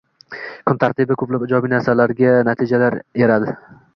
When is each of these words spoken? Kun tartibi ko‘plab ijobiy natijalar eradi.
Kun 0.69 0.79
tartibi 0.83 1.17
ko‘plab 1.23 1.43
ijobiy 1.49 1.73
natijalar 1.75 2.95
eradi. 3.27 3.57